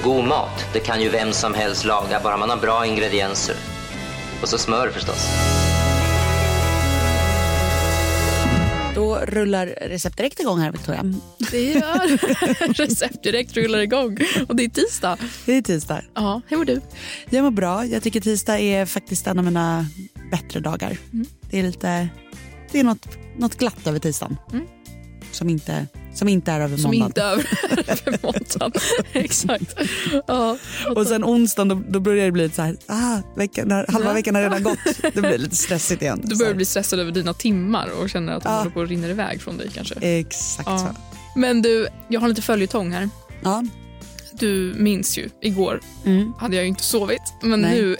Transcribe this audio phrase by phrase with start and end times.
[0.00, 3.56] Och god mat, det kan ju vem som helst laga, bara man har bra ingredienser.
[4.42, 5.26] Och så smör förstås.
[8.94, 11.04] Då rullar Recept Direkt igång här, Victoria.
[11.50, 12.16] Det gör
[12.74, 14.18] Recept Direkt rullar igång.
[14.48, 15.16] Och det är tisdag.
[15.46, 16.02] Det är tisdag.
[16.14, 16.80] Ja, hur mår du?
[17.30, 17.86] Jag mår bra.
[17.86, 19.86] Jag tycker tisdag är faktiskt en av mina
[20.30, 20.96] bättre dagar.
[21.50, 22.08] Det är lite,
[22.72, 24.36] det är något, något glatt över tisdagen.
[25.32, 27.06] Som, inte, som inte är över Som måndagen.
[27.06, 27.46] inte är över,
[28.08, 28.72] över måndagen.
[29.12, 29.74] Exakt.
[30.26, 30.56] Ja,
[30.96, 34.42] Och sen onsdagen då, då börjar det bli så här, ah, veckan, halva veckan har
[34.42, 34.78] redan gått.
[35.14, 36.20] Det blir lite stressigt igen.
[36.24, 38.58] du börjar bli stressad över dina timmar och känner att de Ja.
[38.58, 39.94] håller på att rinna iväg från dig kanske.
[40.00, 40.78] Exakt Ja.
[40.78, 40.86] så.
[41.38, 43.08] Men du, jag har lite följetong här.
[43.42, 43.64] Ja.
[44.32, 46.32] Du minns ju, igår Mm.
[46.38, 47.82] hade jag ju inte sovit, men Nej.
[47.82, 47.96] nu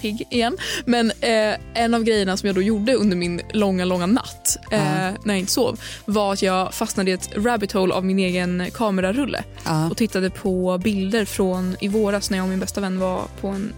[0.00, 0.56] pigg igen.
[0.84, 4.78] Men eh, en av grejerna som jag då gjorde under min långa, långa natt eh,
[4.80, 8.70] när jag inte sov var att jag fastnade i ett rabbit hole av min egen
[8.74, 9.90] kamerarulle Ja.
[9.90, 13.48] och tittade på bilder från i våras när jag och min bästa vän var på
[13.48, 13.72] en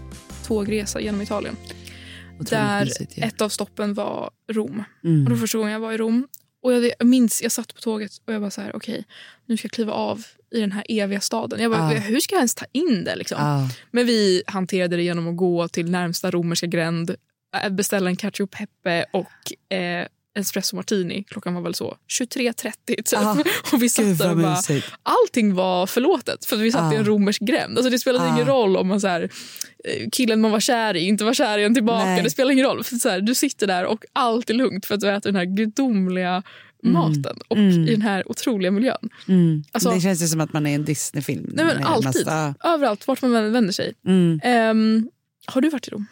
[0.47, 1.55] tågresa genom Italien.
[2.33, 4.83] Otroligt där mysigt ett av stoppen var Rom.
[5.03, 5.25] Mm.
[5.25, 6.27] Och var första gången jag var i Rom.
[6.63, 9.05] Och jag, jag minns, jag satt på tåget och jag bara så här, okej,
[9.45, 11.59] nu ska jag kliva av i den här eviga staden.
[11.61, 11.99] Jag bara, Ja.
[11.99, 13.37] hur ska jag ens ta in det liksom?
[13.41, 13.69] Ja.
[13.91, 17.15] Men vi hanterade det genom att gå till närmsta romerska gränd,
[17.63, 20.07] äh, beställa en cacio pepe och eh,
[20.39, 21.23] espresso martini.
[21.23, 23.19] Klockan var väl så 23.30 typ.
[23.19, 23.37] Ah,
[23.73, 24.87] och vi satt Gud där och bara, mysigt.
[25.03, 27.05] allting var förlåtet för vi satt i en Ah.
[27.05, 27.77] romersk gränd.
[27.77, 28.33] Alltså det spelade Ah.
[28.35, 29.21] ingen roll om man så här,
[29.85, 32.05] eh, killen man var kär i inte var kär i en tillbaka.
[32.05, 32.23] Nej.
[32.23, 32.83] Det spelar ingen roll.
[32.83, 35.35] För så här, du sitter där och allt är lugnt för att du äter den
[35.35, 36.43] här gudomliga
[36.83, 37.87] maten och Mm.
[37.87, 39.09] i den här otroliga miljön.
[39.27, 39.63] Mm.
[39.71, 41.51] Alltså- det känns ju som att man är i en Disney-film.
[41.53, 42.05] Nej, men alltid.
[42.05, 43.93] nästa- Överallt, vart man än vänder sig.
[44.07, 44.39] Mm.
[44.43, 45.09] Ehm,
[45.45, 46.05] har du varit i Rom?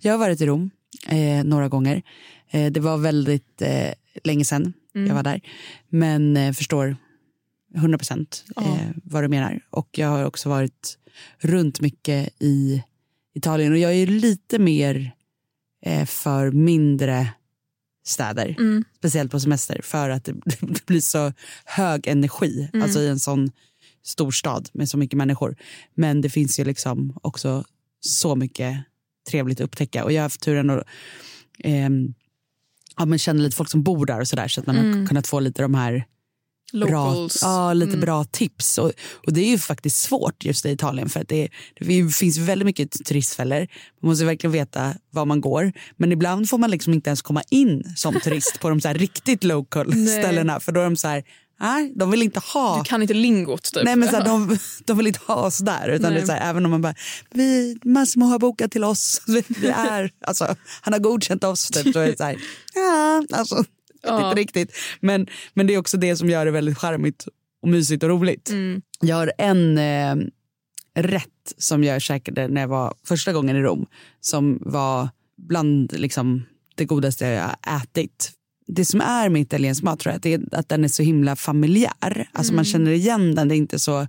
[0.00, 0.70] Jag har varit i Rom
[1.06, 2.02] eh, några gånger.
[2.50, 3.90] Eh, det var väldigt eh,
[4.24, 5.08] länge sedan Mm.
[5.08, 5.40] jag var där.
[5.88, 6.96] Men eh, förstår
[7.74, 8.62] 100 procent Ja.
[8.62, 9.60] eh, vad du menar.
[9.70, 10.98] Och jag har också varit
[11.38, 12.82] runt mycket i
[13.34, 13.72] Italien.
[13.72, 15.12] Och jag är lite mer
[15.86, 17.28] eh, för mindre
[18.04, 18.56] städer.
[18.58, 18.84] Mm.
[18.96, 19.80] Speciellt på semester.
[19.82, 20.24] För att
[20.60, 21.32] det, blir så
[21.64, 22.68] hög energi.
[22.72, 22.82] Mm.
[22.82, 23.50] Alltså i en sån
[24.02, 25.56] stor stad med så mycket människor.
[25.94, 27.64] Men det finns ju liksom också
[28.00, 28.78] så mycket
[29.30, 30.04] trevligt att upptäcka.
[30.04, 30.84] Och jag har haft turen att
[31.58, 32.14] ehm,
[32.98, 34.48] ja, men känna lite folk som bor där och sådär.
[34.48, 35.06] Så att man har Mm.
[35.06, 36.04] kunnat få lite de här
[36.72, 38.00] bra, ja, lite Mm.
[38.00, 38.78] bra tips.
[38.78, 38.92] Och,
[39.26, 41.48] och det är ju faktiskt svårt just i Italien för att det,
[41.80, 43.58] det finns väldigt mycket turistfällor.
[44.02, 45.72] Man måste verkligen veta var man går.
[45.96, 48.94] Men ibland får man liksom inte ens komma in som turist på de så här
[48.94, 50.06] riktigt local Nej.
[50.06, 50.60] ställena.
[50.60, 51.24] För då är de så här,
[51.60, 53.84] nej, de vill inte ha Du kan inte lingot typ.
[53.84, 55.88] Nej men så här, de, de vill inte ha oss där.
[55.88, 56.94] Utan det är så här, även om man bara,
[57.30, 59.22] vi, Massimo har bokat till oss.
[59.26, 61.68] Vi, vi är, alltså, han har godkänt oss.
[61.68, 62.36] Typ, så är det så här,
[62.74, 63.64] ja, alltså,
[64.02, 64.28] Ja.
[64.28, 64.76] inte riktigt.
[65.00, 67.26] Men, men det är också det som gör det väldigt charmigt
[67.62, 68.50] och mysigt och roligt.
[68.50, 68.82] Mm.
[69.00, 70.16] Jag har en eh,
[70.94, 73.86] rätt som jag käkade när jag var första gången i Rom.
[74.20, 75.08] Som var
[75.48, 76.42] bland liksom,
[76.74, 78.32] det godaste jag har ätit.
[78.72, 81.36] Det som är med italiensk mat tror jag, det är att den är så himla
[81.36, 82.28] familjär.
[82.32, 84.06] Alltså man känner igen den, det är inte så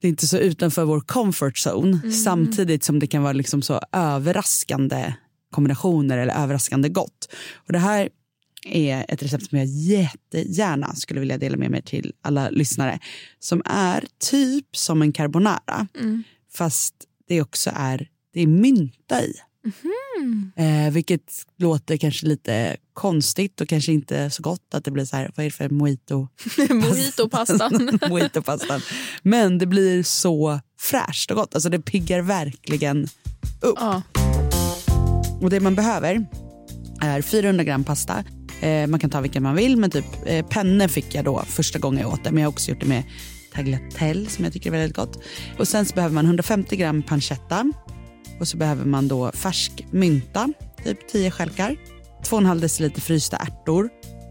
[0.00, 3.80] det är inte så utanför vår comfort zone samtidigt som det kan vara liksom så
[3.92, 5.14] överraskande
[5.50, 7.34] kombinationer eller överraskande gott.
[7.54, 8.08] Och det här
[8.66, 12.98] är ett recept som jag jättegärna skulle vilja dela med mig till alla lyssnare.
[13.38, 15.86] Som är typ som en carbonara
[16.52, 16.94] fast
[17.28, 19.34] det också är, det är mynta i.
[20.56, 25.16] Eh, vilket låter kanske lite konstigt och kanske inte så gott att det blir så
[25.16, 26.28] här, vad är det för mojito?
[26.70, 27.98] Mojito-pastan.
[28.08, 28.80] Mojito-pastan.
[29.22, 31.54] Men det blir så fräscht och gott.
[31.54, 33.08] Alltså det piggar verkligen
[33.62, 33.78] upp.
[33.80, 34.02] ja.
[35.40, 36.26] Och det man behöver
[37.00, 38.24] är 400 gram pasta.
[38.60, 41.78] Eh, man kan ta vilken man vill, men typ eh, penne fick jag då första
[41.78, 42.30] gången jag åt det.
[42.30, 43.02] Men jag har också gjort det med
[43.54, 45.22] tagliatelle som jag tycker är väldigt gott.
[45.58, 47.72] Och sen så behöver man 150 gram pancetta.
[48.40, 50.52] Och så behöver man då färsk mynta,
[50.84, 51.76] typ 10 stjälkar.
[52.22, 53.88] 2,5 deciliter frysta ärtor.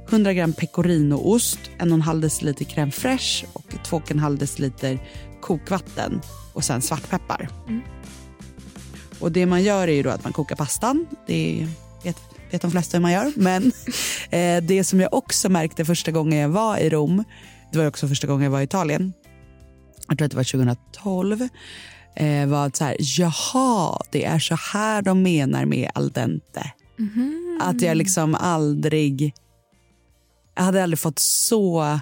[0.09, 4.99] 100 gram pecorinoost, 1,5 deciliter crème fraîche och 2,5 deciliter
[5.41, 6.21] kokvatten
[6.53, 7.49] och sen svartpeppar.
[9.19, 11.07] Och det man gör är ju att man kokar pastan.
[11.27, 11.67] Det
[12.03, 12.17] vet,
[12.51, 13.33] vet de flesta hur man gör.
[13.35, 13.63] Men
[14.29, 17.23] eh, det som jag också märkte första gången jag var i Rom,
[17.71, 19.13] det var också första gången jag var i Italien.
[20.07, 21.49] Jag tror att det var 2012.
[22.15, 26.71] Eh, var att så här, jaha, det är så här de menar med al dente.
[27.59, 29.33] Att jag liksom aldrig...
[30.55, 31.99] Jag hade aldrig fått så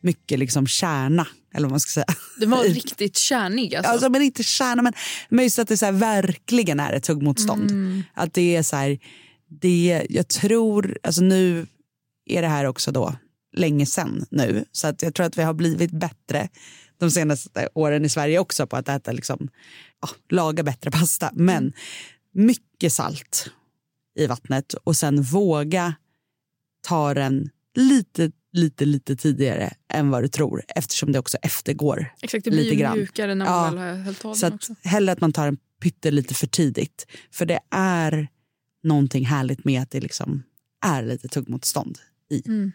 [0.00, 2.16] mycket liksom kärna, eller vad man ska säga.
[2.40, 3.74] Den var riktigt kärnig.
[3.74, 3.92] Alltså.
[3.92, 4.92] Alltså, men inte kärna, men,
[5.28, 7.70] men just att det så här, verkligen är ett tuggmotstånd.
[8.14, 8.98] Att det är så här,
[9.60, 11.66] det, jag tror, alltså nu
[12.26, 13.14] är det här också då
[13.56, 16.48] länge sen nu, så att jag tror att vi har blivit bättre
[17.06, 19.48] de senaste åren i Sverige också på att äta, liksom,
[20.00, 21.30] ja, laga bättre pasta.
[21.34, 21.72] Men
[22.34, 23.50] mycket salt
[24.18, 25.94] i vattnet och sen våga
[26.88, 32.44] ta den lite, lite, lite tidigare än vad du tror eftersom det också eftergår Exakt,
[32.44, 32.98] det blir lite grann.
[32.98, 34.74] mjukare när man Ja, väl har hällt av Så den att också.
[34.82, 37.06] hellre att man tar en pyttelite för tidigt.
[37.30, 38.28] För det är
[38.82, 40.42] någonting härligt med att det liksom
[40.84, 41.98] är lite tuggmotstånd
[42.30, 42.42] i.
[42.46, 42.72] Mm.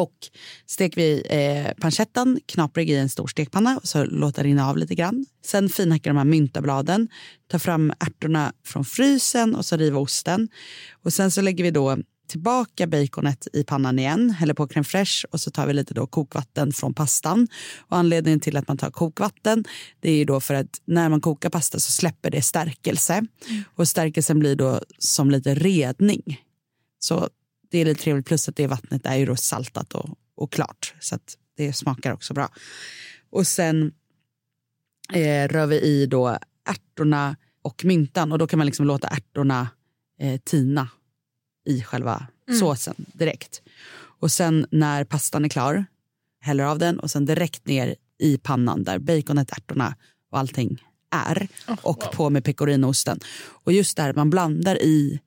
[0.00, 0.28] Och
[0.66, 4.94] steker vi eh, pancettan knaprig i en stor stekpanna och så låter rinna av lite
[4.94, 5.26] grann.
[5.44, 7.08] Sen finhackar de här myntabladen,
[7.50, 10.48] tar fram ärtorna från frysen och så river osten.
[11.02, 11.98] Och sen så lägger vi då
[12.28, 16.06] tillbaka baconet i pannan igen, häller på crème fraîche och så tar vi lite då
[16.06, 17.48] kokvatten från pastan.
[17.78, 19.64] Och anledningen till att man tar kokvatten
[20.00, 23.22] det är då för att när man kokar pasta så släpper det stärkelse
[23.76, 26.40] och stärkelsen blir då som lite redning.
[26.98, 27.28] Så
[27.70, 30.94] det är lite trevligt plus att det vattnet är ju då saltat och, och klart
[31.00, 32.48] så att det smakar också bra.
[33.30, 33.92] Och sen
[35.12, 39.68] eh, rör vi i då ärtorna och myntan och då kan man liksom låta ärtorna
[40.20, 40.88] eh, tina
[41.66, 42.26] i själva
[42.58, 43.62] såsen direkt.
[43.96, 45.84] Och sen när pastan är klar,
[46.40, 49.96] häller av den och sen direkt ner i pannan där baconet, ärtorna
[50.30, 51.48] och allting är.
[51.82, 53.20] och på med pecorinoosten.
[53.46, 55.20] Och just där man blandar i,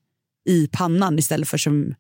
[0.45, 1.95] i pannan istället för som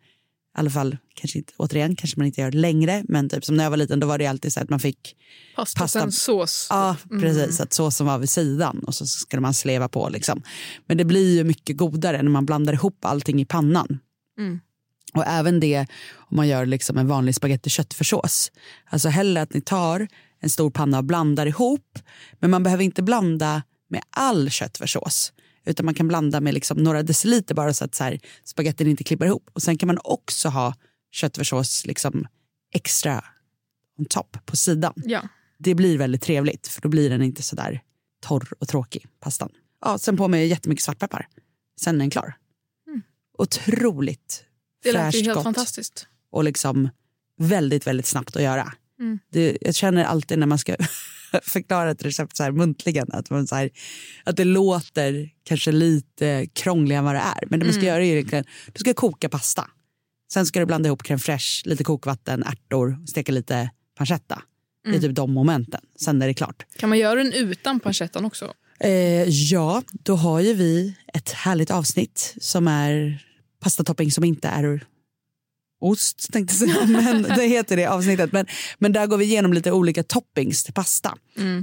[0.55, 3.55] i alla fall, kanske inte, återigen, kanske man inte gör det längre, men typ som
[3.57, 5.15] när jag var liten då var det alltid så att man fick
[5.55, 6.67] Pasta, pasta- sås.
[6.69, 7.59] Ja, precis.
[7.59, 10.09] Att såsen var vid sidan och så skulle man sleva på.
[10.09, 10.41] Liksom.
[10.87, 13.99] Men det blir ju mycket godare när man blandar ihop allting i pannan.
[15.13, 18.51] Och även det om man gör liksom en vanlig spagetti köttfärssås.
[18.89, 20.07] Alltså hellre att ni tar
[20.39, 21.99] en stor panna och blandar ihop.
[22.39, 25.33] Men man behöver inte blanda med all köttfärssås.
[25.65, 29.03] Utan man kan blanda med liksom några deciliter bara så att så här, spagettin inte
[29.03, 29.49] klipper ihop.
[29.53, 30.73] Och sen kan man också ha
[31.11, 32.27] köttfärssås liksom
[32.73, 33.23] extra
[33.97, 35.21] on top på sidan Ja.
[35.57, 37.81] det blir väldigt trevligt för då blir den inte så där
[38.21, 39.49] torr och tråkig, pastan.
[39.81, 41.27] Ja, sen på med jättemycket svartpeppar.
[41.79, 42.33] Sen är den klar.
[43.37, 44.43] Otroligt
[44.83, 46.07] Det fräscht helt gott fantastiskt.
[46.31, 46.89] och liksom
[47.37, 48.73] väldigt, väldigt snabbt att göra.
[48.99, 49.19] Mm.
[49.31, 50.75] Det, jag känner alltid när man ska
[51.43, 53.69] förklara ett recept så här muntligen att, man så här,
[54.23, 57.47] att det låter kanske lite krångligare än vad det är.
[57.47, 59.67] Men det man ska göra är ju egentligen, du ska koka pasta.
[60.33, 64.41] Sen ska du blanda ihop crème fraîche, lite kokvatten, ärtor, steka lite pancetta.
[64.85, 65.81] Det är typ de momenten.
[65.99, 66.65] Sen är det klart.
[66.77, 68.53] Kan man göra den utan pancettan också?
[68.79, 73.23] Eh, ja, då har ju vi ett härligt avsnitt som är
[73.59, 74.63] pastatopping som inte är
[75.83, 76.85] ost, tänkte säga.
[76.87, 78.31] Men det heter det avsnittet.
[78.31, 78.45] Men,
[78.77, 81.17] men där går vi igenom lite olika toppings till pasta.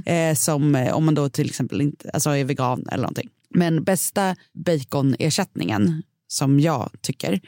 [0.05, 3.29] Eh, som eh, om man då till exempel inte, alltså är vegan eller någonting.
[3.49, 7.39] Men bästa baconersättningen som jag tycker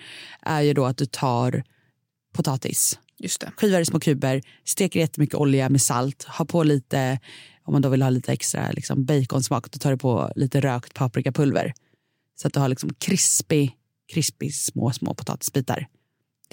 [0.42, 1.64] är ju då att du tar
[2.34, 3.52] potatis Just det.
[3.58, 7.20] skivar i små kuber, steker jättemycket olja med salt, har på lite,
[7.64, 10.94] om man då vill ha lite extra liksom baconsmak, då tar du på lite rökt
[10.94, 11.74] paprikapulver.
[12.36, 13.72] Så att du har liksom krispig,
[14.14, 15.88] krispig små, små potatisbitar.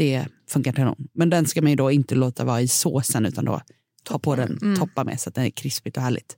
[0.00, 1.08] Det funkar kanon.
[1.12, 3.60] Men den ska man ju då inte låta vara i såsen utan då
[4.02, 6.36] ta på den, toppa med så att den är krispigt och härligt.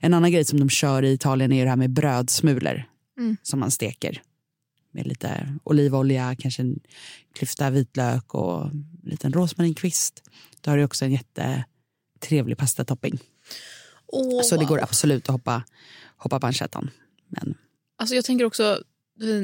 [0.00, 2.84] En annan grej som de kör i Italien är det här med brödsmulor
[3.42, 4.22] som man steker
[4.90, 6.80] med lite olivolja, kanske en
[7.34, 10.22] klyfta vitlök och en liten rosmarinkvist.
[10.60, 13.18] Då har du också en jättetrevlig pastatopping.
[14.06, 15.62] Åh, Så det går absolut att hoppa,
[16.16, 16.90] hoppa pancettan.
[17.28, 17.54] Men
[17.98, 18.82] Alltså jag tänker också,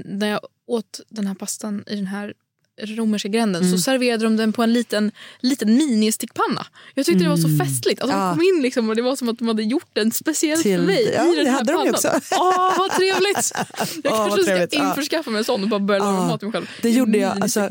[0.04, 2.34] när jag åt den här pastan i den här
[2.80, 3.76] romerska gränden Mm.
[3.76, 5.10] så serverade de den på en liten,
[5.40, 6.66] liten ministickpanna.
[6.94, 8.02] Jag tyckte det var så festligt.
[8.02, 8.26] Alltså Mm.
[8.26, 8.30] Ja.
[8.32, 10.78] De kom in liksom och det var som att de hade gjort den speciellt Till-
[10.78, 11.12] för mig.
[11.16, 11.94] ja, i den det här hade de pannan.
[11.94, 12.08] också.
[12.32, 13.52] Åh, vad trevligt!
[14.04, 14.74] Jag Åh, kanske trevligt.
[14.74, 16.70] ska införskaffa mig en sån och bara börja laga mat mig själv.
[16.82, 17.42] det gjorde jag.
[17.42, 17.70] Alltså,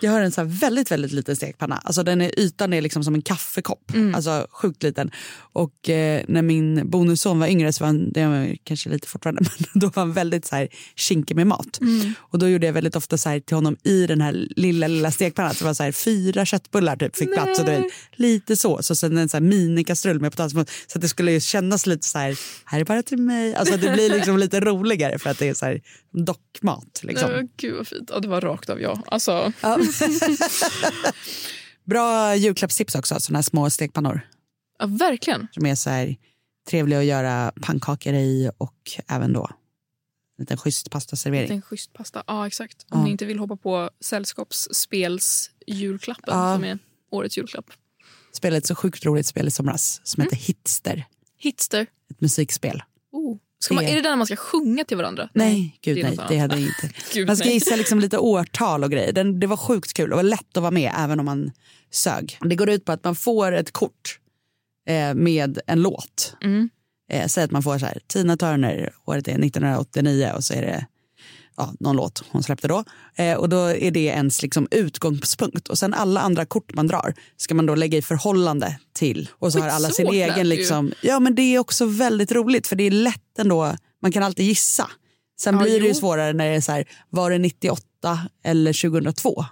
[0.00, 1.80] jag har en så här väldigt, väldigt liten stekpanna.
[1.84, 3.92] Alltså den är, ytan är liksom som en kaffekopp.
[4.14, 5.10] Alltså sjukt liten.
[5.52, 9.42] Och eh, när min bonusson var yngre så var han, det var kanske lite fortfarande,
[9.58, 11.78] men då var han väldigt så här kinkig med mat.
[12.18, 15.10] Och då gjorde jag väldigt ofta så här till honom i den här lilla, lilla
[15.10, 15.54] stekpannan.
[15.54, 18.90] Så det var så här fyra köttbullar typ fick plats och du vet, lite sås
[18.90, 20.66] och sen en så här minikastrull med potatismos.
[20.86, 23.54] Så att det skulle ju kännas lite så här, här är bara till mig.
[23.54, 25.80] Alltså det blir liksom lite roligare för att det är så här
[26.12, 27.00] dockmat.
[27.02, 27.30] Liksom.
[27.34, 28.10] Åh, Gud vad fint.
[28.12, 29.02] Ja, det var rakt av jag.
[29.06, 29.78] Alltså, Ja.
[31.84, 34.20] Bra julklappstips också, såna här små stekpannor.
[34.78, 35.48] ja, verkligen.
[35.52, 36.16] Som är så här
[36.70, 38.74] trevlig att göra pannkakor i och
[39.08, 39.50] även då
[40.38, 41.50] liten schysst pastaservering.
[41.50, 42.22] En schysst pasta.
[42.26, 42.86] Ja, exakt.
[42.90, 43.04] Om Ja.
[43.04, 46.54] ni inte vill hoppa på sällskapsspels julklappen Ja.
[46.54, 46.78] som är
[47.10, 47.70] årets julklapp.
[48.32, 50.30] Spelade ett så sjukt roligt spel i somras som Mm.
[50.32, 51.04] heter Hitster.
[51.38, 51.86] Hitster.
[52.10, 52.82] Ett musikspel.
[53.12, 53.36] Oh.
[53.60, 55.28] Ska man, är det där man ska sjunga till varandra?
[55.34, 56.18] Nej, gud det nej.
[56.28, 56.90] Det hade jag inte.
[57.14, 57.54] Gud, Man ska nej.
[57.54, 59.12] gissa liksom lite årtal och grejer.
[59.12, 60.10] Den, det var sjukt kul.
[60.10, 61.52] Var lätt att vara med även om man
[61.90, 62.38] sög.
[62.40, 64.18] Det går ut på att man får ett kort
[64.88, 66.34] eh, med en låt.
[66.44, 66.70] Mm.
[67.08, 70.62] Eh, säg att man får så här, Tina Turner, året är 1989 och så är
[70.62, 70.86] det
[71.56, 72.84] ja, någon låt hon släppte då.
[73.16, 75.68] Eh, och då är det ens liksom utgångspunkt.
[75.68, 79.28] Och sen alla andra kort man drar ska man då lägga i förhållande till.
[79.32, 80.92] Och så har alla sin egen liksom.
[81.02, 83.76] Ja men det är också väldigt roligt för det är lätt ändå.
[84.02, 84.90] Man kan alltid gissa.
[85.40, 85.94] Sen Ja, blir det ju jo.
[85.94, 89.44] svårare när det är så här, var det 98 eller 2002?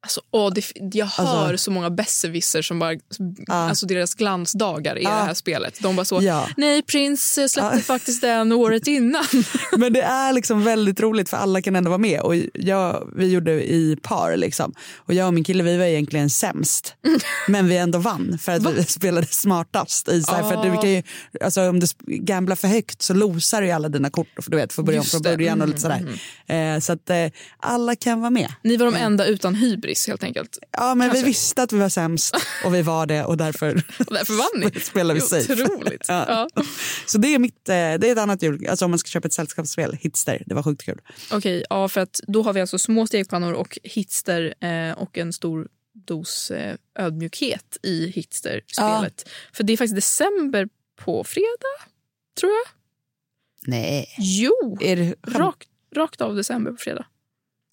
[0.00, 0.64] Alltså, åh, det,
[0.96, 2.92] jag hör Alltså- så många besserwisser som bara...
[2.92, 2.98] Ja.
[3.54, 5.10] Alltså deras glansdagar i Ja.
[5.10, 5.78] det här spelet.
[5.82, 6.48] De bara så, Ja.
[6.56, 7.80] nej Prince eh, släppte Ja.
[7.82, 9.24] faktiskt den året innan.
[9.76, 12.20] Men det är liksom väldigt roligt för alla kan ändå vara med.
[12.20, 14.72] Och jag, vi gjorde i par liksom.
[14.96, 16.94] Och jag och min kille vi var egentligen sämst.
[17.48, 20.08] Men vi ändå vann för att vi spelade smartast.
[20.08, 21.02] I, så här, för du kan ju,
[21.44, 24.28] alltså, om du gamblar för högt så losar du alla dina kort.
[24.42, 26.74] För du vet, får börja om från början och Mm, lite sådär.
[26.74, 27.16] Eh, så att eh,
[27.60, 28.52] alla kan vara med.
[28.64, 30.58] Ni var de enda utan hybris helt enkelt.
[30.72, 31.24] Ja men Kanske.
[31.24, 34.72] vi visste att vi var sämst och vi var det och därför Och därför vann
[34.74, 34.80] ni.
[34.80, 35.52] spelar vi safe.
[35.52, 36.04] Otroligt.
[36.08, 36.48] Ja.
[36.54, 36.62] Ja.
[37.06, 37.78] Så det är, mitt, eh, det
[38.08, 40.82] är ett annat jul, alltså om man ska köpa ett sällskapsspel, Hitster, det var sjukt
[40.84, 41.00] kul.
[41.32, 45.32] Okej, ja, för att då har vi alltså små stekpannor och hitster eh, och en
[45.32, 45.68] stor
[46.06, 49.28] dos eh, ödmjukhet i hitster-spelet.
[49.52, 51.78] För det är faktiskt december på fredag,
[52.40, 52.70] tror jag.
[53.70, 54.14] Nej.
[54.18, 57.06] Jo, Är det, rakt, rakt av december på fredag.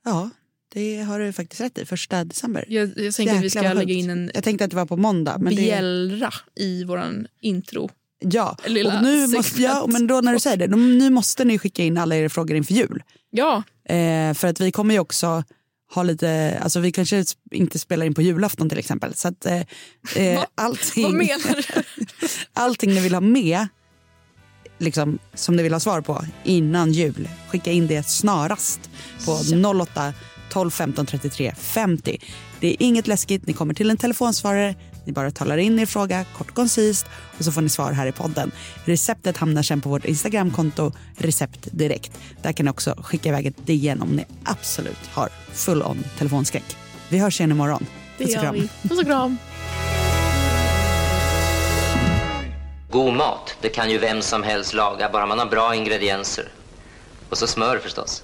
[0.05, 0.29] Ja,
[0.75, 1.86] det har du faktiskt rätt i.
[1.86, 2.65] Första december.
[2.67, 4.98] Jag, jag tänker att vi ska lägga in en Jag tänkte att det var på
[4.98, 5.38] måndag.
[5.38, 7.89] Men det, bjällra i våran intro.
[8.20, 11.46] ja, lilla och nu måste, ja, men då när du säger det, då, nu måste
[11.46, 13.03] ni skicka in alla era frågor inför jul.
[13.29, 15.44] Ja, Eh, för att vi kommer ju också
[15.94, 19.13] ha lite, alltså vi kanske inte spelar in på julafton till exempel.
[19.13, 19.55] Så att eh,
[20.15, 20.48] eh, Va?
[20.55, 21.84] allting, vad menar du?
[22.53, 23.67] allting ni vill ha med,
[24.77, 28.89] liksom, som ni vill ha svar på innan jul, skicka in det snarast
[29.25, 29.32] på
[29.82, 30.13] 08
[30.56, 32.18] 12 15 33 50.
[32.60, 36.26] Det är inget läskigt, ni kommer till en telefonsvarare, ni bara talar in er fråga
[36.38, 37.06] kort och koncist
[37.38, 38.52] och så får ni svar här i podden.
[38.86, 42.12] Receptet hamnar sen på vårt Instagramkonto recept direkt.
[42.42, 46.78] Där kan ni också skicka iväg ett DN om ni absolut har full on telefonskräck.
[47.10, 47.86] Vi hörs igen imorgon.
[48.18, 48.70] Det Puss och gör kram.
[48.84, 48.90] vi.
[48.90, 49.38] Puss och kram.
[52.92, 56.48] God mat, det kan ju vem som helst laga, bara man har bra ingredienser.
[57.30, 58.24] Och så smör förstås.